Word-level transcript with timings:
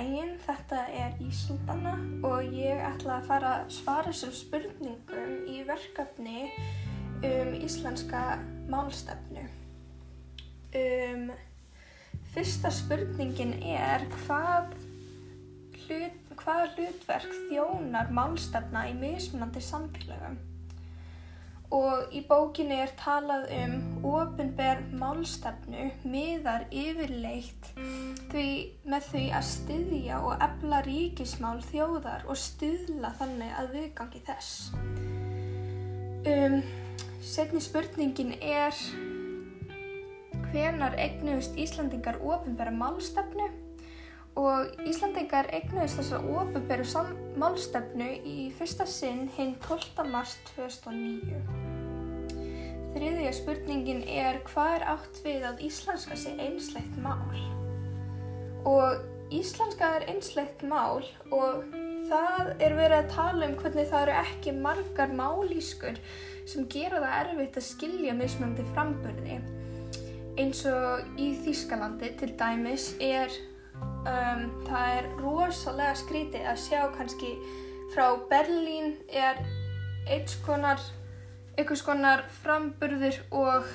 daginn, 0.00 0.36
þetta 0.46 0.84
er 0.96 1.16
Ísaldana 1.20 1.92
og 2.24 2.54
ég 2.56 2.78
ætla 2.80 3.18
að 3.18 3.26
fara 3.28 3.50
að 3.58 3.72
svara 3.76 4.12
þessum 4.14 4.32
spurningum 4.38 5.32
í 5.50 5.58
verkefni 5.68 6.46
um 7.26 7.50
íslenska 7.58 8.22
málstefnu. 8.72 9.44
Um, 10.80 11.26
fyrsta 12.32 12.72
spurningin 12.72 13.58
er 13.60 14.06
hvað, 14.14 14.72
hlut, 15.84 16.32
hvað 16.40 16.64
hlutverk 16.78 17.36
þjónar 17.50 18.14
málstefna 18.16 18.86
í 18.88 18.96
mismunandi 18.96 19.60
samfélagum? 19.68 20.40
Og 21.70 22.10
í 22.14 22.20
bókinni 22.26 22.80
er 22.82 22.90
talað 22.98 23.46
um 23.54 24.06
ofinber 24.10 24.80
málstefnu 24.98 25.86
miðar 26.02 26.64
yfirleitt 26.74 27.70
því 28.32 28.46
með 28.90 29.06
því 29.12 29.22
að 29.38 29.46
styðja 29.50 30.18
og 30.26 30.42
efla 30.48 30.82
ríkismál 30.86 31.60
þjóðar 31.70 32.26
og 32.26 32.40
stuðla 32.42 33.14
þannig 33.20 33.54
að 33.60 33.72
viðgangi 33.76 34.24
þess. 34.26 34.72
Um, 36.26 36.60
setni 37.22 37.62
spurningin 37.62 38.34
er 38.42 38.74
hvenar 40.50 40.98
eignuðust 40.98 41.54
Íslandingar 41.54 42.18
ofinbera 42.26 42.74
málstefnu 42.74 43.46
og 44.40 44.74
Íslandingar 44.88 45.48
eignuðust 45.54 46.00
þessa 46.00 46.20
ofinberu 46.34 47.06
málstefnu 47.40 48.10
í 48.26 48.36
fyrsta 48.58 48.86
sinn 48.88 49.28
hinn 49.36 49.56
12. 49.66 50.06
mars 50.10 50.38
2009. 50.56 51.59
Þriðja 53.00 53.30
spurningin 53.32 54.00
er 54.12 54.42
hvað 54.44 54.74
er 54.74 54.82
átt 54.92 55.18
við 55.24 55.44
að 55.48 55.60
íslenska 55.64 56.18
sé 56.20 56.34
einslegt 56.36 56.98
mál? 57.00 57.38
Og 58.68 59.32
íslenska 59.32 59.88
er 59.96 60.04
einslegt 60.12 60.60
mál 60.68 61.06
og 61.32 61.62
það 62.10 62.50
er 62.60 62.76
verið 62.76 62.96
að 62.98 63.08
tala 63.14 63.48
um 63.48 63.56
hvernig 63.62 63.88
það 63.88 64.04
eru 64.04 64.18
ekki 64.20 64.54
margar 64.58 65.16
málískur 65.16 66.02
sem 66.44 66.68
gera 66.68 67.00
það 67.00 67.16
erfitt 67.22 67.58
að 67.62 67.66
skilja 67.70 68.18
mismöndi 68.20 68.68
framburði. 68.74 69.40
Eins 70.36 70.60
og 70.68 71.16
í 71.16 71.32
Þýskalandi 71.40 72.12
til 72.20 72.32
dæmis 72.36 72.92
er, 73.00 73.32
um, 73.80 74.46
það 74.68 74.94
er 75.00 75.12
rosalega 75.24 75.96
skrítið 76.04 76.52
að 76.52 76.64
sjá 76.68 76.84
kannski 77.00 77.32
frá 77.96 78.10
Berlín 78.28 78.98
er 79.08 79.40
eitt 80.04 80.36
konar 80.44 80.84
einhvers 81.60 81.82
konar 81.84 82.22
framburður 82.40 83.16
og 83.36 83.66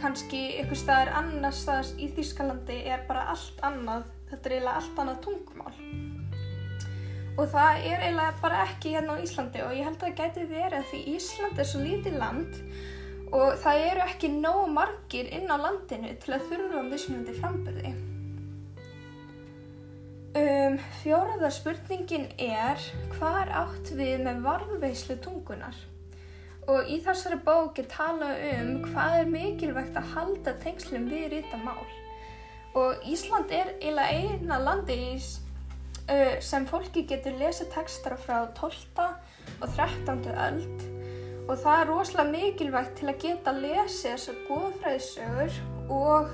kannski 0.00 0.40
einhver 0.58 0.76
staðar 0.76 1.12
annars 1.20 1.62
staðar 1.64 1.92
í 1.96 2.08
Þýskalandi 2.12 2.80
er 2.92 3.04
bara 3.08 3.28
allt 3.32 3.62
annað, 3.64 4.10
þetta 4.28 4.50
er 4.50 4.56
eiginlega 4.56 4.80
allt 4.80 4.98
annað 5.00 5.22
tungumál. 5.24 5.76
Og 7.34 7.48
það 7.50 7.86
er 7.88 8.02
eiginlega 8.04 8.34
bara 8.42 8.58
ekki 8.66 8.92
hérna 8.94 9.16
á 9.16 9.22
Íslandi 9.24 9.62
og 9.64 9.72
ég 9.74 9.88
held 9.88 9.96
að 9.96 10.04
það 10.04 10.18
gæti 10.20 10.44
verið 10.50 10.90
því 10.90 11.00
Ísland 11.14 11.62
er 11.62 11.70
svo 11.70 11.80
lítið 11.82 12.18
land 12.20 12.58
og 13.34 13.56
það 13.64 13.86
eru 13.86 14.04
ekki 14.04 14.30
nóg 14.34 14.60
margir 14.74 15.32
inn 15.34 15.48
á 15.50 15.56
landinu 15.58 16.12
til 16.22 16.36
að 16.36 16.44
þurfa 16.50 16.82
um 16.82 16.92
þessumöndi 16.92 17.38
framburði. 17.40 17.94
Um, 20.34 20.76
fjóraða 21.00 21.50
spurningin 21.54 22.28
er 22.42 22.86
hvað 23.16 23.56
átt 23.64 23.90
við 23.94 24.22
með 24.26 24.40
varðveislu 24.44 25.18
tungunar? 25.22 25.76
Og 26.70 26.88
í 26.88 26.96
þessari 27.04 27.36
bóki 27.44 27.84
tala 27.90 28.30
um 28.54 28.78
hvað 28.86 29.18
er 29.20 29.30
mikilvægt 29.32 29.98
að 30.00 30.12
halda 30.14 30.54
tengslum 30.62 31.08
við 31.10 31.26
rita 31.34 31.58
mál. 31.60 31.84
Og 32.74 33.04
Ísland 33.06 33.52
er 33.54 33.74
eiginlega 33.76 34.14
eina 34.16 34.58
landi 34.62 34.96
uh, 35.14 36.40
sem 36.40 36.66
fólki 36.66 37.04
getur 37.10 37.36
lesið 37.38 37.70
textra 37.74 38.16
frá 38.18 38.48
12. 38.56 39.04
og 39.60 39.68
13. 39.76 40.24
öld. 40.46 40.86
Og 41.44 41.58
það 41.60 41.80
er 41.82 41.90
rosalega 41.92 42.30
mikilvægt 42.32 42.96
til 43.00 43.10
að 43.12 43.20
geta 43.26 43.52
lesið 43.58 44.14
þessar 44.14 44.40
góðfræðisögur 44.48 45.60
og 45.92 46.32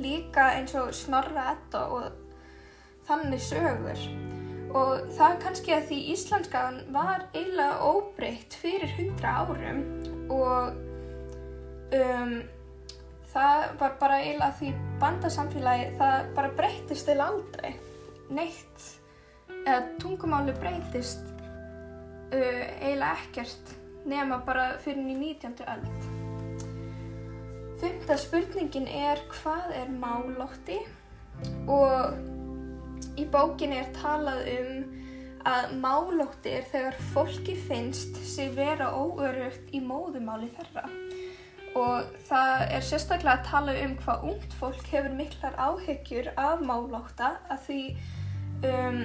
líka 0.00 0.50
eins 0.56 0.74
og 0.78 0.90
Snorra 0.94 1.52
Edda 1.54 1.86
og 1.94 2.10
þannig 3.06 3.46
sögur 3.46 4.29
og 4.76 5.10
það 5.16 5.36
kannski 5.44 5.74
að 5.74 5.88
því 5.90 5.98
íslenskan 6.14 6.78
var 6.94 7.26
eiginlega 7.34 7.90
óbreytt 7.90 8.54
fyrir 8.60 8.92
hundra 8.98 9.34
árum 9.42 9.82
og 10.30 10.76
um, 11.96 12.34
það 13.32 13.66
var 13.80 13.96
bara 14.00 14.20
eiginlega 14.22 14.58
því 14.60 14.70
bandasamfélagi 15.02 15.90
það 15.98 16.30
bara 16.38 16.54
breytist 16.60 17.10
eða 17.10 17.28
aldrei 17.32 17.74
neitt 18.30 18.88
eða 19.64 19.82
tungumáli 20.02 20.54
breytist 20.62 21.26
uh, 22.30 22.64
eiginlega 22.78 23.12
ekkert 23.18 23.76
nema 24.10 24.40
bara 24.46 24.78
fyrir 24.80 25.02
19. 25.04 25.54
öld. 25.68 26.08
Fymta 27.80 28.16
spurningin 28.20 28.88
er 28.88 29.20
hvað 29.32 29.74
er 29.76 29.92
málótti 29.92 30.78
og 31.68 32.16
Í 33.20 33.26
bókinni 33.32 33.80
er 33.80 33.92
talað 33.96 34.46
um 34.54 34.72
að 35.48 35.74
málótti 35.80 36.52
er 36.58 36.66
þegar 36.68 36.96
fólki 37.14 37.56
finnst 37.68 38.18
sig 38.28 38.52
vera 38.56 38.90
óörugt 38.92 39.72
í 39.72 39.80
móðumáli 39.80 40.50
þeirra 40.56 40.88
og 41.78 42.14
það 42.26 42.64
er 42.74 42.82
sérstaklega 42.84 43.36
að 43.38 43.46
tala 43.46 43.74
um 43.84 43.92
hvað 44.02 44.24
ungt 44.26 44.54
fólk 44.58 44.88
hefur 44.90 45.12
miklar 45.14 45.54
áhegjur 45.54 46.32
af 46.34 46.64
málótta 46.66 47.36
að 47.52 47.62
því 47.68 47.82
um, 48.66 48.98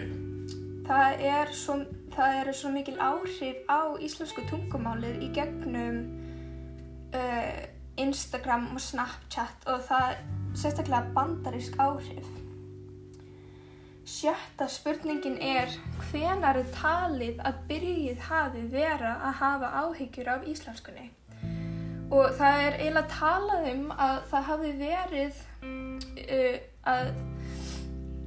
það 0.87 1.25
er 1.29 1.53
svo, 1.53 1.77
það 2.15 2.39
eru 2.41 2.55
svo 2.57 2.71
mikil 2.73 2.95
áhrif 2.97 3.69
á 3.69 3.81
íslensku 4.01 4.45
tungumálið 4.49 5.21
í 5.27 5.29
gegnum 5.35 6.01
uh, 7.13 7.61
Instagram 8.01 8.71
og 8.73 8.81
Snapchat 8.83 9.69
og 9.71 9.85
það 9.87 10.17
sérstaklega 10.55 11.13
bandarísk 11.15 11.77
áhrif. 11.79 12.27
Sjötta 14.05 14.67
spurningin 14.69 15.39
er 15.41 15.71
hvenar 16.11 16.59
er 16.59 16.67
talið 16.75 17.39
að 17.41 17.61
byrjið 17.69 18.19
hafi 18.27 18.59
vera 18.69 19.15
að 19.25 19.39
hafa 19.39 19.69
áhyggjur 19.81 20.27
af 20.29 20.43
íslenskunni? 20.51 21.07
Og 22.13 22.35
það 22.37 22.59
er 22.67 22.77
eiginlega 22.83 23.15
talað 23.15 23.65
um 23.71 23.87
að 23.95 24.19
það 24.29 24.45
hafi 24.51 24.69
verið 24.83 25.39
uh, 25.65 26.59
að 26.93 27.09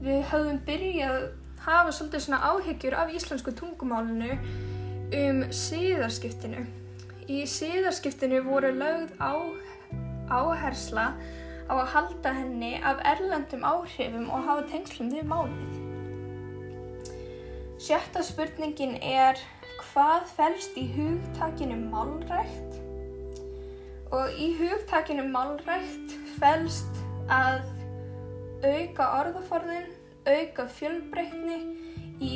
við 0.02 0.26
höfum 0.32 0.58
byrjað 0.66 1.14
að 1.20 1.28
hafa 1.68 1.94
svolítið 1.94 2.24
svona 2.26 2.42
áhyggjur 2.50 2.98
af 2.98 3.14
íslensku 3.14 3.54
tungumálinu 3.62 4.34
um 5.14 5.44
síðarskiptinu. 5.54 6.64
Í 7.30 7.44
síðarskiptinu 7.46 8.42
voru 8.50 8.74
lögð 8.74 9.14
á 9.22 9.32
áhersla 10.28 11.12
á 11.68 11.74
að 11.76 11.90
halda 11.92 12.32
henni 12.32 12.72
af 12.80 13.02
erlendum 13.04 13.64
áhrifum 13.68 14.30
og 14.32 14.46
hafa 14.48 14.64
tengslum 14.72 15.12
við 15.12 15.28
málið. 15.28 15.76
Sjötta 17.78 18.24
spurningin 18.26 18.96
er 19.04 19.38
hvað 19.78 20.24
fælst 20.34 20.78
í 20.80 20.86
hugtakinu 20.96 21.76
málrækt? 21.92 22.78
Og 24.10 24.32
í 24.40 24.48
hugtakinu 24.58 25.28
málrækt 25.28 26.16
fælst 26.40 27.04
að 27.28 27.60
auka 28.64 29.10
orðaforðin, 29.20 29.92
auka 30.26 30.66
fjölbreytni 30.72 31.60
í 32.24 32.32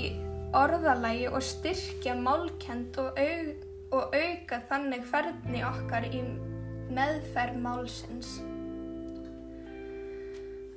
orðalægi 0.55 1.27
og 1.33 1.43
styrkja 1.43 2.15
málkend 2.21 3.01
og, 3.01 3.19
au 3.19 3.99
og 3.99 4.15
auka 4.15 4.61
þannig 4.71 5.05
ferðni 5.09 5.65
okkar 5.67 6.07
í 6.13 6.23
meðferð 6.93 7.61
málsins. 7.65 8.39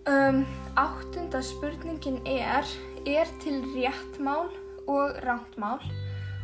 Um, 0.05 0.43
áttunda 0.77 1.39
spurningin 1.41 2.19
er, 2.29 2.61
er 3.09 3.29
til 3.41 3.63
réttmál 3.73 4.51
og 4.85 5.17
rántmál 5.25 5.81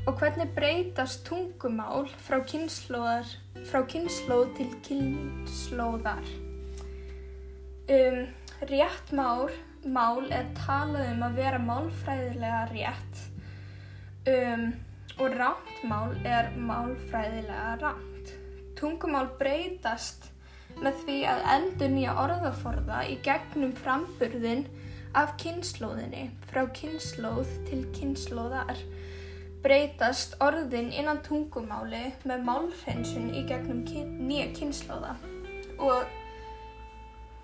og 0.08 0.16
hvernig 0.18 0.50
breytast 0.56 1.28
tungumál 1.28 2.10
frá 2.25 2.40
kynnslóð 2.42 4.50
til 4.58 4.72
kynnslóðar? 4.88 6.25
Um, 7.86 8.34
réttmál 8.66 9.54
mál 9.86 10.25
er 10.34 10.50
talað 10.58 11.13
um 11.13 11.22
að 11.30 11.38
vera 11.44 11.62
málfræðilega 11.62 12.66
rétt 12.74 13.24
um, 14.25 14.74
og 15.22 15.38
rántmál 15.38 16.18
er 16.25 16.50
málfræðilega 16.58 17.78
ránt. 17.86 18.38
Tungumál 18.74 19.30
breytast 19.38 20.31
með 20.79 21.03
því 21.03 21.18
að 21.31 21.45
endur 21.56 21.94
nýja 21.94 22.15
orðaforða 22.23 23.00
í 23.12 23.18
gegnum 23.25 23.73
framburðin 23.81 24.63
af 25.18 25.33
kynnslóðinni 25.41 26.23
frá 26.51 26.63
kynnslóð 26.77 27.50
til 27.68 27.81
kynnslóðar 27.97 28.79
breytast 29.62 30.38
orðin 30.41 30.89
innan 30.95 31.19
tungumáli 31.25 32.06
með 32.25 32.45
málhreinsun 32.47 33.27
í 33.35 33.44
gegnum 33.50 33.83
kyn, 33.85 34.15
nýja 34.25 34.47
kynnslóða 34.57 35.13
og 35.81 36.01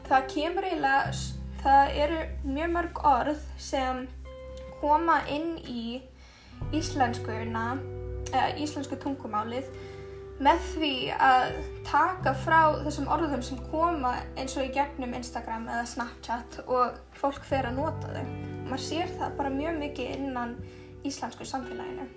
það 0.08 0.30
kemur 0.34 0.70
eiginlega 0.70 1.12
það 1.62 1.84
eru 2.06 2.20
mjög 2.48 2.70
mörg 2.74 2.96
orð 3.12 3.42
sem 3.62 3.96
koma 4.80 5.18
inn 5.34 5.50
í 5.68 6.02
íslensku 6.74 7.32
tungumálið 9.04 9.66
með 10.44 10.66
því 10.76 10.92
að 11.18 11.56
taka 11.88 12.34
frá 12.44 12.60
þessum 12.84 13.10
orðum 13.14 13.44
sem 13.46 13.62
koma 13.72 14.14
eins 14.38 14.54
og 14.60 14.68
í 14.68 14.74
gegnum 14.76 15.16
Instagram 15.18 15.66
eða 15.72 15.88
Snapchat 15.90 16.60
og 16.68 17.00
fólk 17.18 17.42
fer 17.48 17.66
að 17.70 17.80
nota 17.80 18.14
þau. 18.14 18.30
Maður 18.68 18.84
sér 18.86 19.14
það 19.18 19.36
bara 19.40 19.54
mjög 19.56 19.80
mikið 19.82 20.14
innan 20.18 20.56
íslensku 21.08 21.48
samfélaginu. 21.48 22.08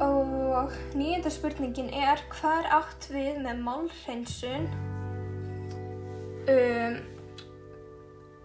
Og 0.00 0.72
nýjönda 0.96 1.32
spurningin 1.32 1.90
er 1.92 2.22
hvað 2.32 2.62
er 2.62 2.70
átt 2.78 3.08
við 3.12 3.40
með 3.44 3.64
málhreinsun 3.66 4.68
um, 6.48 6.96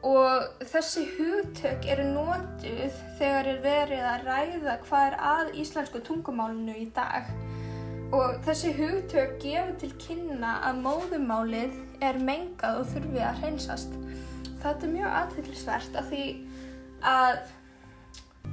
og 0.06 0.62
þessi 0.69 1.07
hugtök 1.16 1.88
eru 1.90 2.06
nótuð 2.13 2.98
þegar 3.18 3.48
er 3.50 3.62
verið 3.63 4.04
að 4.06 4.25
ræða 4.30 4.78
hvað 4.86 5.06
er 5.07 5.16
að 5.31 5.54
íslensku 5.63 6.02
tungumálinu 6.06 6.75
í 6.78 6.86
dag 6.94 7.31
og 8.13 8.36
þessi 8.46 8.74
hugtök 8.78 9.40
gefur 9.42 9.72
til 9.81 9.90
kynna 10.02 10.60
að 10.68 10.81
móðumálið 10.86 12.04
er 12.06 12.19
mengað 12.22 12.81
og 12.81 12.92
þurfi 12.92 13.24
að 13.25 13.40
hreinsast. 13.42 13.96
Þetta 14.62 14.86
er 14.86 14.94
mjög 14.94 15.16
aðtilsvert 15.22 15.98
að 16.00 16.12
því 16.12 16.25
að, 17.12 17.40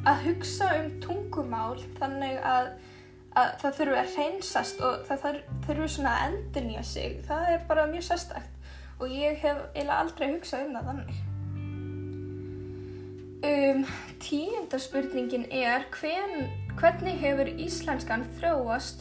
að 0.08 0.25
hugsa 0.26 0.70
um 0.78 0.88
tungumál 1.05 1.82
þannig 1.98 2.40
að, 2.48 2.70
að 3.37 3.52
það 3.60 3.76
þurfi 3.81 3.98
að 4.00 4.16
hreinsast 4.16 4.81
og 4.88 5.05
það 5.10 5.43
þurfi 5.66 5.90
svona 5.96 6.14
að 6.16 6.25
endurnýja 6.31 6.87
sig. 6.94 7.20
Það 7.28 7.52
er 7.52 7.69
bara 7.69 7.90
mjög 7.93 8.08
sérstækt 8.08 8.58
og 9.02 9.12
ég 9.12 9.37
hef 9.44 9.62
eiginlega 9.75 10.00
aldrei 10.00 10.32
hugsað 10.32 10.66
um 10.66 10.75
það 10.78 10.90
þannig. 10.93 11.22
Um, 13.42 13.86
tíundarspurningin 14.20 15.48
er 15.50 15.82
hvern, 15.90 16.44
hvernig 16.78 17.16
hefur 17.18 17.48
íslenskan 17.50 18.22
þróast 18.38 19.00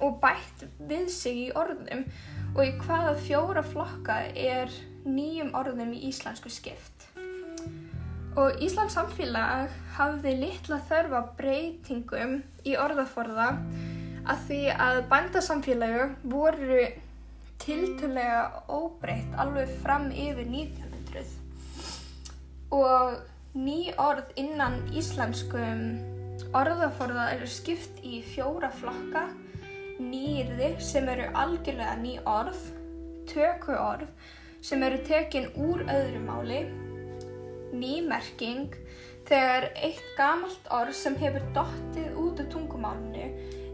og 0.00 0.14
bætt 0.22 0.62
við 0.80 1.10
sig 1.12 1.40
í 1.42 1.50
orðum 1.52 2.06
og 2.54 2.62
í 2.64 2.70
hvaða 2.80 3.10
fjóra 3.20 3.62
flokka 3.66 4.14
er 4.32 4.72
nýjum 5.04 5.50
orðum 5.58 5.92
í 5.92 6.00
íslensku 6.08 6.48
skipt. 6.48 7.04
Og 8.40 8.56
Íslands 8.64 8.96
samfélag 8.96 9.68
hafði 9.98 10.32
litla 10.38 10.78
þörfa 10.88 11.20
breytingum 11.36 12.38
í 12.64 12.72
orðaforða 12.80 13.50
að 14.32 14.46
því 14.46 14.62
að 14.86 15.02
bændasamfélagi 15.12 16.06
voru 16.32 16.86
tiltölega 17.60 18.64
óbreytt 18.72 19.36
alveg 19.44 19.76
fram 19.84 20.08
yfir 20.08 20.48
1900 20.48 21.36
og 22.72 23.20
ný 23.54 23.92
orð 24.00 24.32
innan 24.40 24.78
íslenskum. 24.96 26.00
Orðaforða 26.56 27.28
eru 27.34 27.48
skipt 27.48 28.00
í 28.04 28.22
fjóra 28.24 28.70
flokka. 28.72 29.26
Nýrði 30.00 30.72
sem 30.82 31.08
eru 31.12 31.28
algjörlega 31.36 31.98
ný 32.00 32.14
orð, 32.26 32.58
töku 33.28 33.76
orð 33.76 34.08
sem 34.62 34.82
eru 34.86 34.98
tekin 35.04 35.50
úr 35.58 35.82
öðru 35.90 36.22
máli, 36.22 36.62
nýmerking 37.74 38.72
þegar 39.28 39.68
eitt 39.74 40.02
gamalt 40.16 40.68
orð 40.70 40.94
sem 40.96 41.16
hefur 41.20 41.44
dottið 41.56 42.18
út 42.22 42.40
af 42.42 42.50
tungumálinu 42.54 43.28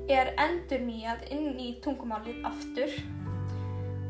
er 0.09 0.33
endur 0.41 0.81
nýjað 0.85 1.27
inn 1.33 1.59
í 1.61 1.71
tungumálið 1.85 2.45
aftur. 2.49 2.93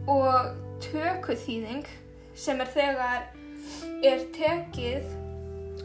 Og 0.09 0.53
tökuþýðing 0.89 1.89
sem 2.39 2.61
er 2.63 2.71
þegar 2.73 3.33
er 4.07 4.29
tekið 4.33 5.28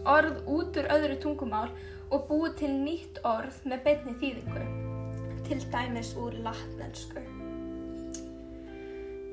orð 0.05 0.41
út 0.49 0.79
úr 0.79 0.89
öðru 0.95 1.19
tungumál 1.23 1.69
og 2.13 2.27
búið 2.29 2.57
til 2.61 2.71
nýtt 2.83 3.21
orð 3.27 3.61
með 3.67 3.85
beinni 3.87 4.17
þýðingu 4.21 4.65
til 5.47 5.59
dæmis 5.73 6.13
úr 6.19 6.35
latnensku. 6.45 7.23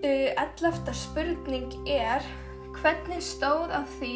Ellefta 0.00 0.94
spurning 0.96 1.74
er 1.88 2.24
hvernig 2.80 3.20
stóð 3.24 3.74
af 3.76 3.90
því 3.98 4.14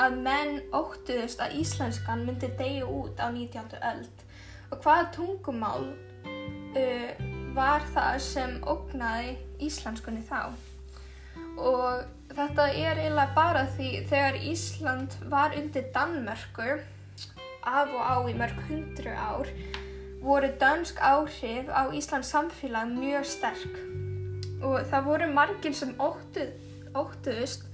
að 0.00 0.16
menn 0.24 0.56
óttuðust 0.74 1.42
að 1.44 1.58
íslenskan 1.60 2.24
myndi 2.26 2.48
degja 2.58 2.88
út 2.88 3.20
á 3.20 3.28
19. 3.30 3.76
öld 3.92 4.24
og 4.70 4.80
hvaða 4.82 5.06
tungumál 5.14 5.86
uh, 6.78 7.10
var 7.54 7.84
það 7.94 8.18
sem 8.24 8.58
ógnaði 8.64 9.36
íslenskunni 9.66 10.22
þá. 10.26 10.50
Og 11.58 12.04
þetta 12.36 12.68
er 12.70 13.00
eiginlega 13.00 13.34
bara 13.36 13.66
því 13.76 13.90
þegar 14.10 14.40
Ísland 14.52 15.18
var 15.32 15.56
undir 15.58 15.90
Danmörku 15.94 16.70
af 17.66 17.88
og 17.92 18.00
á 18.00 18.16
í 18.30 18.34
mörg 18.38 18.60
hundru 18.68 19.12
ár 19.12 19.50
voru 20.22 20.48
dansk 20.60 21.00
áhrif 21.00 21.68
á 21.72 21.88
Íslands 21.92 22.30
samfélag 22.32 22.92
mjög 22.92 23.24
sterk 23.28 23.80
og 24.60 24.84
það 24.90 25.06
voru 25.06 25.28
margir 25.32 25.74
sem 25.76 25.94
óttuð, 25.96 26.52
óttuðust 26.92 27.64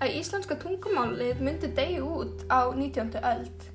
að 0.00 0.16
íslenska 0.16 0.56
tungumálið 0.60 1.42
myndi 1.44 1.68
degi 1.76 2.00
út 2.00 2.44
á 2.48 2.72
19. 2.72 3.20
öld 3.20 3.66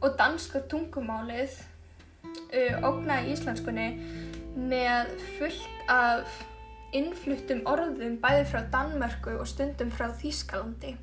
og 0.00 0.16
danska 0.20 0.60
tungumálið 0.68 1.56
uh, 2.52 2.84
ógnaði 2.84 3.32
íslenskunni 3.34 3.88
með 4.56 5.14
fullt 5.38 5.88
af 5.88 6.42
innfluttum 6.96 7.62
orðum 7.68 8.18
bæði 8.22 8.46
frá 8.50 8.64
Danmörku 8.72 9.36
og 9.38 9.48
stundum 9.48 9.92
frá 9.94 10.08
Þýskalandi. 10.20 10.96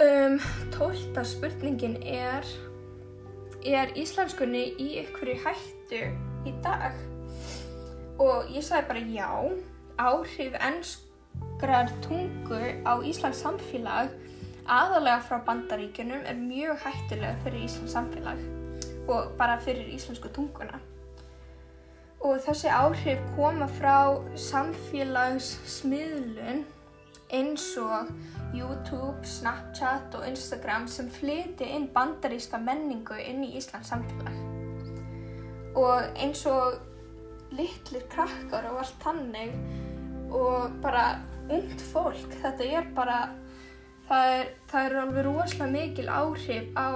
Um, 0.00 0.38
tólta 0.72 1.24
spurningin 1.28 1.98
er 2.02 2.46
er 3.68 3.90
íslenskunni 4.00 4.62
í 4.80 4.88
ykkur 5.02 5.34
hættu 5.42 6.00
í 6.48 6.54
dag? 6.64 6.96
Og 8.20 8.48
ég 8.54 8.64
sagði 8.64 8.88
bara 8.88 9.02
já, 9.12 9.28
áhrif 10.00 10.56
ennskrar 10.56 11.92
tungu 12.06 12.62
á 12.88 12.96
Íslands 13.04 13.42
samfélag 13.44 14.16
aðalega 14.70 15.20
frá 15.26 15.40
bandaríkunum 15.44 16.24
er 16.24 16.38
mjög 16.38 16.80
hættulega 16.86 17.36
fyrir 17.44 17.66
Íslands 17.66 17.96
samfélag 17.96 18.40
og 19.10 19.32
bara 19.38 19.58
fyrir 19.60 19.90
íslensku 19.94 20.28
tunguna. 20.34 20.78
Og 22.20 22.36
þessi 22.44 22.68
áhrif 22.68 23.20
koma 23.36 23.68
frá 23.78 24.20
samfélagssmiðlun 24.36 26.64
eins 27.32 27.76
og 27.80 28.10
YouTube, 28.54 29.24
Snapchat 29.24 30.14
og 30.18 30.28
Instagram 30.28 30.88
sem 30.90 31.10
flyti 31.10 31.64
inn 31.64 31.88
bandaríska 31.94 32.58
menningu 32.60 33.14
inn 33.22 33.44
í 33.46 33.56
Íslands 33.56 33.88
samfélag. 33.92 34.34
Og 35.78 36.02
eins 36.18 36.46
og 36.50 36.74
litlir 37.54 38.02
krakkar 38.10 38.66
og 38.70 38.78
allt 38.82 39.02
hannig 39.06 39.52
og 40.30 40.70
bara 40.82 41.20
und 41.50 41.80
fólk, 41.90 42.30
þetta 42.42 42.64
er 42.66 42.84
bara, 42.94 43.28
það 44.10 44.24
er, 44.34 44.46
það 44.70 44.84
er 44.84 45.00
alveg 45.00 45.24
rosalega 45.26 45.72
mikil 45.72 46.08
áhrif 46.12 46.66
á 46.78 46.90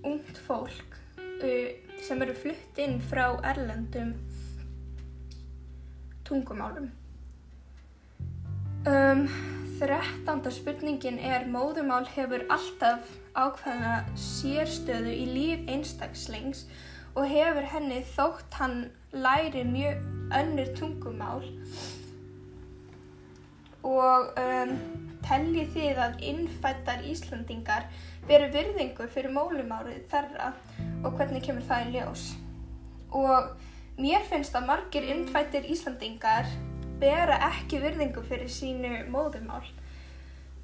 und 0.00 0.36
fólk 0.46 0.90
uh, 1.18 1.68
sem 2.02 2.22
eru 2.24 2.34
flutt 2.34 2.74
inn 2.82 2.98
frá 3.10 3.26
erlendum 3.52 4.10
tungumálum. 6.30 6.90
Um, 8.88 9.26
Þrettanda 9.80 10.52
spurningin 10.52 11.18
er 11.24 11.46
móðumál 11.48 12.04
hefur 12.12 12.42
alltaf 12.52 13.06
ákveðna 13.32 13.94
sérstöðu 14.18 15.12
í 15.12 15.26
líf 15.28 15.62
einstakslings 15.72 16.66
og 17.14 17.28
hefur 17.30 17.66
henni 17.72 18.02
þótt 18.14 18.58
hann 18.60 18.82
læri 19.12 19.64
mjög 19.66 20.02
önnur 20.36 20.74
tungumál 20.76 21.46
og 23.86 24.36
um, 24.36 24.74
telli 25.24 25.64
þið 25.72 26.02
að 26.04 26.20
innfættar 26.28 27.04
Íslandingar 27.08 27.88
veru 28.28 28.50
virðingu 28.52 29.08
fyrir 29.08 29.32
mólumárið 29.32 30.04
þerra 30.12 30.52
og 31.04 31.16
hvernig 31.16 31.44
kemur 31.46 31.64
það 31.68 31.86
í 31.86 31.94
ljós. 31.96 32.26
Og 33.16 33.54
mér 34.00 34.24
finnst 34.28 34.56
að 34.56 34.68
margir 34.70 35.06
innfættir 35.12 35.68
Íslandingar 35.70 36.48
bera 37.00 37.38
ekki 37.50 37.80
virðingu 37.82 38.22
fyrir 38.28 38.50
sínu 38.52 39.04
móðumál. 39.12 39.64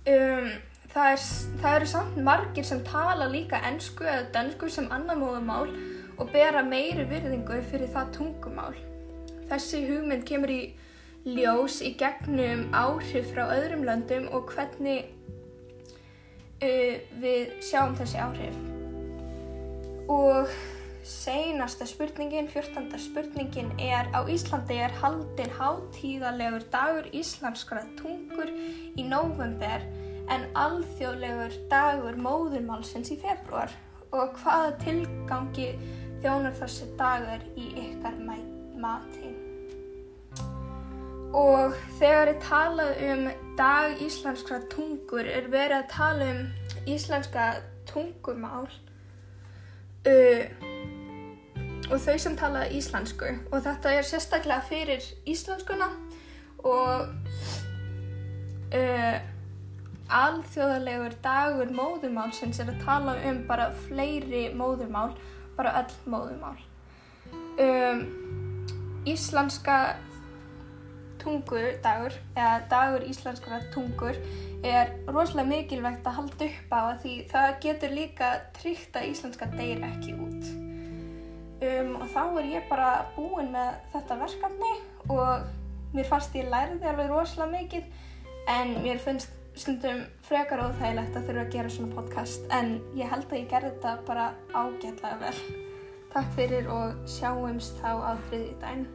Um, 0.07 0.51
það, 0.93 1.13
er, 1.13 1.23
það 1.63 1.77
eru 1.79 1.89
samt 1.91 2.19
margir 2.29 2.67
sem 2.69 2.83
tala 2.87 3.29
líka 3.31 3.61
ennsku 3.69 4.07
eða 4.07 4.29
dönsku 4.37 4.71
sem 4.73 4.91
annar 4.95 5.19
móðumál 5.21 5.71
og 6.17 6.31
bera 6.33 6.63
meiri 6.65 7.07
virðingu 7.09 7.61
fyrir 7.71 7.93
það 7.93 8.13
tungumál. 8.19 8.77
Þessi 9.51 9.83
hugmynd 9.89 10.27
kemur 10.29 10.53
í 10.53 10.61
ljós 11.27 11.81
í 11.83 11.93
gegnum 11.99 12.69
áhrif 12.77 13.33
frá 13.33 13.49
öðrum 13.51 13.85
löndum 13.87 14.29
og 14.35 14.53
hvernig 14.55 15.11
uh, 16.63 16.95
við 17.23 17.57
sjáum 17.65 17.97
þessi 17.99 18.23
áhrif. 18.23 18.65
Og 20.07 20.53
seinasta 21.07 21.87
spurningin, 21.87 22.49
fjórtanda 22.51 22.99
spurningin 22.99 23.71
er 23.79 24.09
á 24.11 24.27
Íslandi 24.27 24.75
er 24.83 24.95
haldin 24.99 25.53
hátíðalegur 25.55 26.67
dagur 26.73 27.07
íslenskra 27.15 27.85
tungur 28.01 28.51
í 28.51 29.05
november 29.07 29.85
en 30.35 30.49
alþjóðlegur 30.59 31.55
dagur 31.71 32.19
móðurmálsins 32.19 33.13
í 33.15 33.21
februar 33.23 33.71
og 34.11 34.35
hvaða 34.41 34.75
tilgangi 34.83 35.69
þjónar 36.25 36.57
þessi 36.59 36.91
dagur 36.99 37.45
í 37.55 37.71
ykkar 37.87 38.19
mati. 38.83 39.31
Og 41.37 41.75
þegar 42.01 42.33
ég 42.33 42.43
talað 42.43 43.03
um 43.13 43.29
dag 43.59 44.03
íslenskra 44.03 44.59
tungur 44.73 45.29
er 45.29 45.47
verið 45.53 45.85
að 45.85 45.91
tala 45.93 46.31
um 46.35 46.43
íslenska 46.87 47.47
tungumál 47.87 48.67
uh, 50.07 50.75
og 51.91 52.01
þau 52.03 52.17
sem 52.19 52.37
tala 52.39 52.67
íslensku 52.75 53.29
og 53.53 53.63
þetta 53.63 53.95
er 53.95 54.07
sérstaklega 54.07 54.65
fyrir 54.69 55.05
íslenskuna 55.29 55.89
og 56.67 57.09
uh, 58.75 59.17
alþjóðalegur 60.07 61.17
dagur 61.23 61.71
móðumálsins 61.75 62.61
er 62.63 62.73
að 62.73 62.83
tala 62.85 63.17
um 63.27 63.43
bara 63.49 63.71
fleiri 63.87 64.49
móðumál, 64.55 65.15
bara 65.57 65.75
öll 65.83 65.95
móðumál. 66.11 66.59
Um, 67.59 68.05
íslenska 69.07 69.97
tungudagur 71.23 72.15
eða 72.37 72.59
dagur 72.71 73.07
íslenskara 73.09 73.63
tungur 73.75 74.19
er 74.67 74.93
rosalega 75.11 75.49
mikilvægt 75.51 76.07
að 76.07 76.19
halda 76.21 76.49
upp 76.51 76.71
á 76.75 76.83
því 77.03 77.15
það 77.33 77.49
getur 77.65 77.91
líka 77.95 78.31
tryggt 78.59 78.99
að 78.99 79.11
íslenska 79.13 79.51
deyr 79.57 79.83
ekki 79.91 80.13
út. 80.19 80.36
Um, 81.57 81.95
og 81.97 82.09
þá 82.13 82.23
er 82.37 82.49
ég 82.51 82.67
bara 82.69 82.91
búin 83.15 83.49
með 83.55 83.79
þetta 83.95 84.19
verkefni 84.21 84.73
og 85.09 85.47
mér 85.97 86.09
fannst 86.11 86.35
ég 86.37 86.51
læriði 86.53 86.91
alveg 86.91 87.09
rosalega 87.09 87.53
mikið 87.55 87.87
en 88.53 88.75
mér 88.85 89.01
finnst 89.01 89.33
stundum 89.57 90.03
frekar 90.27 90.61
óþægilegt 90.67 91.17
að 91.17 91.31
þurfa 91.31 91.45
að 91.47 91.55
gera 91.55 91.73
svona 91.73 91.97
podcast 91.97 92.45
en 92.53 92.75
ég 92.99 93.09
held 93.09 93.25
að 93.31 93.41
ég 93.41 93.49
gerði 93.55 93.73
þetta 93.79 93.95
bara 94.11 94.27
ágætlega 94.53 95.17
vel. 95.23 95.41
Takk 96.13 96.37
fyrir 96.37 96.69
og 96.73 97.09
sjáumst 97.09 97.81
þá 97.81 97.91
á 98.05 98.13
þriðjúdægin. 98.29 98.87